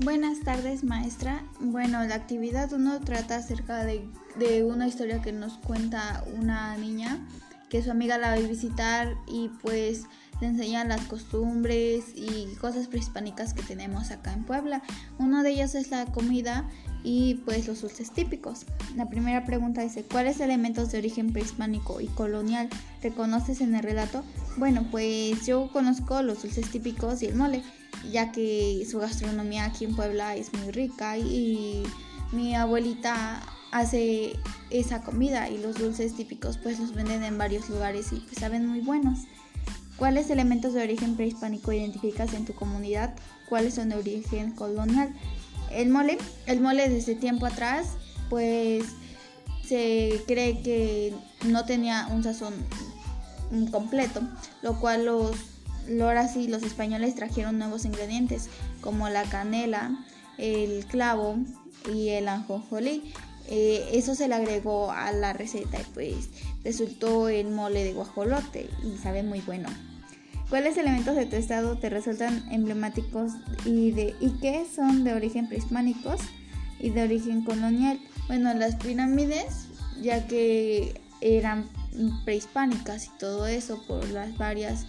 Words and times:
Buenas 0.00 0.40
tardes, 0.40 0.84
maestra. 0.84 1.42
Bueno, 1.58 2.04
la 2.04 2.16
actividad 2.16 2.70
1 2.70 3.00
trata 3.00 3.36
acerca 3.36 3.82
de, 3.86 4.06
de, 4.38 4.62
una 4.62 4.86
historia 4.86 5.22
que 5.22 5.32
nos 5.32 5.56
cuenta 5.56 6.22
una 6.34 6.76
niña 6.76 7.26
que 7.70 7.82
su 7.82 7.90
amiga 7.90 8.18
la 8.18 8.28
va 8.28 8.34
a 8.34 8.48
visitar 8.48 9.16
y 9.26 9.48
pues 9.62 10.04
le 10.40 10.48
enseña 10.48 10.84
las 10.84 11.00
costumbres 11.06 12.04
y 12.14 12.54
cosas 12.60 12.88
prehispánicas 12.88 13.54
que 13.54 13.62
tenemos 13.62 14.10
acá 14.10 14.34
en 14.34 14.44
Puebla. 14.44 14.82
Uno 15.18 15.42
de 15.42 15.52
ellos 15.52 15.74
es 15.74 15.90
la 15.90 16.04
comida 16.04 16.68
y 17.02 17.36
pues 17.46 17.66
los 17.66 17.80
dulces 17.80 18.10
típicos. 18.10 18.66
La 18.96 19.08
primera 19.08 19.46
pregunta 19.46 19.80
dice, 19.80 20.04
¿cuáles 20.04 20.40
elementos 20.40 20.92
de 20.92 20.98
origen 20.98 21.32
prehispánico 21.32 22.02
y 22.02 22.08
colonial 22.08 22.68
reconoces 23.02 23.62
en 23.62 23.74
el 23.74 23.82
relato? 23.82 24.24
Bueno, 24.58 24.86
pues 24.90 25.46
yo 25.46 25.70
conozco 25.72 26.20
los 26.22 26.42
dulces 26.42 26.70
típicos 26.70 27.22
y 27.22 27.26
el 27.26 27.34
mole 27.34 27.62
ya 28.10 28.32
que 28.32 28.86
su 28.90 28.98
gastronomía 28.98 29.64
aquí 29.64 29.84
en 29.84 29.96
Puebla 29.96 30.36
es 30.36 30.52
muy 30.52 30.70
rica 30.70 31.18
y 31.18 31.82
mi 32.32 32.54
abuelita 32.54 33.42
hace 33.72 34.38
esa 34.70 35.02
comida 35.02 35.48
y 35.48 35.58
los 35.58 35.76
dulces 35.76 36.14
típicos 36.14 36.58
pues 36.58 36.78
los 36.78 36.94
venden 36.94 37.22
en 37.24 37.38
varios 37.38 37.68
lugares 37.68 38.12
y 38.12 38.16
pues 38.16 38.38
saben 38.38 38.66
muy 38.66 38.80
buenos. 38.80 39.20
¿Cuáles 39.96 40.28
elementos 40.30 40.74
de 40.74 40.82
origen 40.82 41.16
prehispánico 41.16 41.72
identificas 41.72 42.34
en 42.34 42.44
tu 42.44 42.54
comunidad? 42.54 43.14
¿Cuáles 43.48 43.74
son 43.74 43.88
de 43.88 43.96
origen 43.96 44.52
colonial? 44.52 45.14
El 45.70 45.88
mole, 45.88 46.18
el 46.46 46.60
mole 46.60 46.88
desde 46.88 47.14
tiempo 47.14 47.46
atrás 47.46 47.92
pues 48.28 48.84
se 49.66 50.22
cree 50.26 50.62
que 50.62 51.14
no 51.44 51.64
tenía 51.64 52.08
un 52.10 52.22
sazón 52.22 52.54
completo, 53.70 54.20
lo 54.62 54.78
cual 54.80 55.06
los 55.06 55.55
ahora 56.00 56.28
sí, 56.28 56.48
los 56.48 56.62
españoles 56.62 57.14
trajeron 57.14 57.58
nuevos 57.58 57.84
ingredientes 57.84 58.48
como 58.80 59.08
la 59.08 59.24
canela, 59.24 60.04
el 60.38 60.84
clavo 60.86 61.36
y 61.92 62.10
el 62.10 62.28
anjonjolí. 62.28 63.12
Eh, 63.48 63.90
eso 63.92 64.14
se 64.14 64.26
le 64.26 64.34
agregó 64.34 64.90
a 64.90 65.12
la 65.12 65.32
receta 65.32 65.78
y 65.80 65.84
pues 65.94 66.28
resultó 66.64 67.28
el 67.28 67.48
mole 67.48 67.84
de 67.84 67.92
guajolote 67.92 68.68
y 68.82 68.98
sabe 68.98 69.22
muy 69.22 69.40
bueno. 69.40 69.68
¿Cuáles 70.50 70.76
elementos 70.78 71.16
de 71.16 71.26
tu 71.26 71.36
estado 71.36 71.76
te 71.76 71.90
resultan 71.90 72.44
emblemáticos 72.52 73.32
y, 73.64 73.90
de, 73.90 74.14
y 74.20 74.30
qué 74.40 74.64
son 74.72 75.02
de 75.02 75.12
origen 75.12 75.48
prehispánicos 75.48 76.20
y 76.78 76.90
de 76.90 77.02
origen 77.02 77.42
colonial? 77.42 77.98
Bueno, 78.28 78.54
las 78.54 78.76
pirámides, 78.76 79.66
ya 80.00 80.26
que 80.26 81.00
eran 81.20 81.68
prehispánicas 82.24 83.06
y 83.06 83.10
todo 83.18 83.46
eso 83.46 83.82
por 83.86 84.08
las 84.10 84.36
varias 84.36 84.86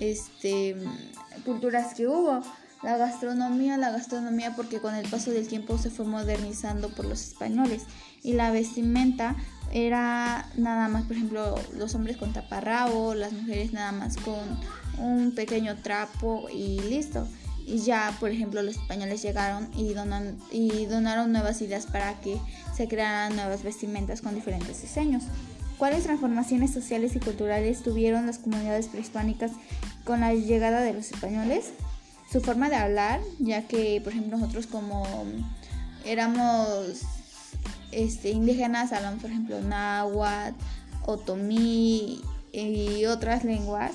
este, 0.00 0.76
culturas 1.44 1.94
que 1.94 2.06
hubo. 2.06 2.42
La 2.82 2.98
gastronomía, 2.98 3.78
la 3.78 3.90
gastronomía 3.90 4.54
porque 4.54 4.80
con 4.80 4.94
el 4.94 5.08
paso 5.08 5.30
del 5.30 5.48
tiempo 5.48 5.78
se 5.78 5.90
fue 5.90 6.04
modernizando 6.04 6.90
por 6.90 7.06
los 7.06 7.22
españoles 7.22 7.82
y 8.22 8.34
la 8.34 8.50
vestimenta 8.50 9.34
era 9.72 10.46
nada 10.56 10.88
más, 10.88 11.04
por 11.04 11.16
ejemplo, 11.16 11.54
los 11.74 11.94
hombres 11.94 12.16
con 12.16 12.32
taparrabo, 12.32 13.14
las 13.14 13.32
mujeres 13.32 13.72
nada 13.72 13.92
más 13.92 14.16
con 14.18 14.36
un 14.98 15.34
pequeño 15.34 15.76
trapo 15.82 16.48
y 16.52 16.80
listo. 16.80 17.26
Y 17.66 17.78
ya, 17.78 18.16
por 18.20 18.30
ejemplo, 18.30 18.62
los 18.62 18.76
españoles 18.76 19.22
llegaron 19.22 19.68
y, 19.76 19.92
donan, 19.92 20.38
y 20.52 20.86
donaron 20.86 21.32
nuevas 21.32 21.60
ideas 21.62 21.86
para 21.86 22.20
que 22.20 22.38
se 22.76 22.86
crearan 22.86 23.34
nuevas 23.34 23.64
vestimentas 23.64 24.22
con 24.22 24.36
diferentes 24.36 24.80
diseños. 24.82 25.24
¿Cuáles 25.78 26.04
transformaciones 26.04 26.72
sociales 26.72 27.16
y 27.16 27.20
culturales 27.20 27.82
tuvieron 27.82 28.26
las 28.26 28.38
comunidades 28.38 28.88
prehispánicas 28.88 29.52
con 30.04 30.20
la 30.20 30.32
llegada 30.32 30.80
de 30.80 30.94
los 30.94 31.12
españoles? 31.12 31.72
Su 32.32 32.40
forma 32.40 32.70
de 32.70 32.76
hablar, 32.76 33.20
ya 33.38 33.68
que, 33.68 34.00
por 34.02 34.12
ejemplo, 34.12 34.38
nosotros 34.38 34.66
como 34.66 35.06
éramos 36.04 37.02
este, 37.92 38.30
indígenas, 38.30 38.92
hablamos, 38.92 39.20
por 39.20 39.30
ejemplo, 39.30 39.60
náhuatl, 39.60 40.56
otomí 41.04 42.22
y 42.52 43.04
otras 43.04 43.44
lenguas. 43.44 43.92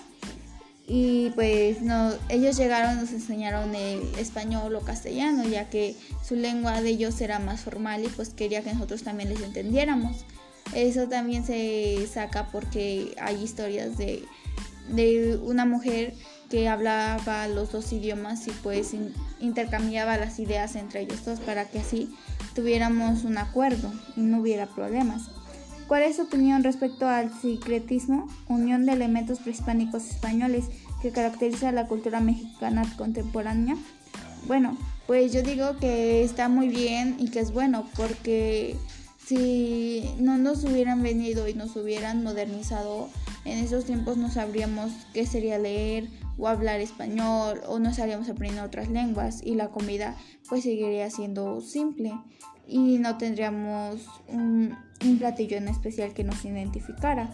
Y 0.87 1.29
pues 1.31 1.81
no, 1.81 2.11
ellos 2.29 2.57
llegaron, 2.57 2.97
nos 2.97 3.11
enseñaron 3.11 3.73
el 3.75 4.01
español 4.19 4.75
o 4.75 4.81
castellano, 4.81 5.47
ya 5.47 5.69
que 5.69 5.95
su 6.23 6.35
lengua 6.35 6.81
de 6.81 6.89
ellos 6.89 7.19
era 7.21 7.39
más 7.39 7.61
formal 7.61 8.03
y 8.03 8.07
pues 8.09 8.29
quería 8.29 8.61
que 8.61 8.73
nosotros 8.73 9.03
también 9.03 9.29
les 9.29 9.41
entendiéramos. 9.41 10.25
Eso 10.73 11.07
también 11.07 11.45
se 11.45 12.07
saca 12.07 12.47
porque 12.47 13.13
hay 13.19 13.43
historias 13.43 13.97
de, 13.97 14.25
una 15.43 15.65
mujer 15.65 16.13
que 16.49 16.67
hablaba 16.67 17.47
los 17.47 17.71
dos 17.71 17.91
idiomas 17.93 18.47
y 18.47 18.51
pues 18.51 18.93
intercambiaba 19.39 20.17
las 20.17 20.37
ideas 20.39 20.75
entre 20.75 21.01
ellos 21.01 21.23
dos 21.23 21.39
para 21.39 21.65
que 21.65 21.79
así 21.79 22.13
tuviéramos 22.55 23.23
un 23.23 23.37
acuerdo 23.37 23.91
y 24.17 24.21
no 24.21 24.39
hubiera 24.39 24.67
problemas. 24.67 25.29
¿Cuál 25.87 26.03
es 26.03 26.17
su 26.17 26.23
opinión 26.23 26.63
respecto 26.63 27.07
al 27.07 27.31
secretismo, 27.41 28.27
unión 28.47 28.85
de 28.85 28.93
elementos 28.93 29.39
prehispánicos 29.39 30.09
españoles 30.09 30.65
que 31.01 31.11
caracteriza 31.11 31.69
a 31.69 31.73
la 31.73 31.87
cultura 31.87 32.21
mexicana 32.21 32.83
contemporánea? 32.97 33.75
Bueno, 34.47 34.77
pues 35.05 35.33
yo 35.33 35.41
digo 35.41 35.77
que 35.79 36.23
está 36.23 36.47
muy 36.47 36.69
bien 36.69 37.17
y 37.19 37.29
que 37.29 37.41
es 37.41 37.51
bueno 37.51 37.85
porque 37.95 38.77
si 39.31 40.03
no 40.19 40.37
nos 40.37 40.65
hubieran 40.65 41.01
venido 41.01 41.47
y 41.47 41.53
nos 41.53 41.77
hubieran 41.77 42.21
modernizado, 42.21 43.07
en 43.45 43.59
esos 43.59 43.85
tiempos 43.85 44.17
no 44.17 44.29
sabríamos 44.29 44.91
qué 45.13 45.25
sería 45.25 45.57
leer 45.57 46.09
o 46.37 46.49
hablar 46.49 46.81
español 46.81 47.61
o 47.65 47.79
no 47.79 47.91
estaríamos 47.91 48.27
aprendiendo 48.27 48.67
otras 48.67 48.89
lenguas 48.89 49.41
y 49.41 49.55
la 49.55 49.69
comida 49.69 50.17
pues 50.49 50.63
seguiría 50.63 51.09
siendo 51.09 51.61
simple 51.61 52.11
y 52.67 52.97
no 52.97 53.17
tendríamos 53.17 54.05
un, 54.27 54.75
un 55.01 55.17
platillo 55.17 55.55
en 55.55 55.69
especial 55.69 56.13
que 56.13 56.25
nos 56.25 56.43
identificara. 56.43 57.29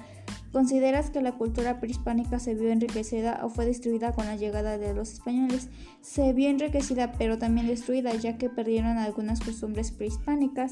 ¿Consideras 0.52 1.10
que 1.10 1.22
la 1.22 1.32
cultura 1.34 1.80
prehispánica 1.80 2.38
se 2.38 2.54
vio 2.54 2.70
enriquecida 2.70 3.42
o 3.44 3.50
fue 3.50 3.66
destruida 3.66 4.12
con 4.12 4.28
la 4.28 4.36
llegada 4.36 4.78
de 4.78 4.94
los 4.94 5.14
españoles? 5.14 5.70
Se 6.02 6.32
vio 6.34 6.50
enriquecida 6.50 7.14
pero 7.14 7.40
también 7.40 7.66
destruida 7.66 8.14
ya 8.14 8.38
que 8.38 8.50
perdieron 8.50 9.00
algunas 9.00 9.40
costumbres 9.40 9.92
prehispánicas 9.92 10.70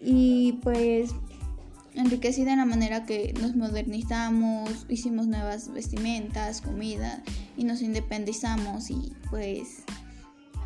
y 0.00 0.54
pues 0.62 1.10
enriquecida 1.94 2.52
en 2.52 2.58
la 2.58 2.64
manera 2.64 3.04
que 3.04 3.34
nos 3.40 3.56
modernizamos, 3.56 4.86
hicimos 4.88 5.26
nuevas 5.26 5.72
vestimentas, 5.72 6.60
comida 6.60 7.22
y 7.56 7.64
nos 7.64 7.82
independizamos 7.82 8.90
y 8.90 9.12
pues 9.28 9.82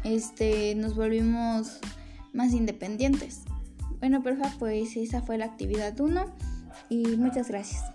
este 0.05 0.75
nos 0.75 0.95
volvimos 0.95 1.79
más 2.33 2.53
independientes. 2.53 3.43
Bueno, 4.01 4.23
perfecto, 4.23 4.57
pues 4.59 4.97
esa 4.97 5.23
fue 5.23 5.39
la 5.39 5.47
actividad 5.47 5.99
1 5.99 6.27
y 6.91 7.17
muchas 7.17 7.49
gracias. 7.49 7.94